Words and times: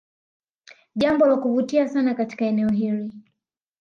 Jambo 0.95 1.25
la 1.25 1.35
kuvutia 1.37 1.87
sana 1.89 2.15
katika 2.15 2.45
eneo 2.45 2.69
hili 2.69 3.13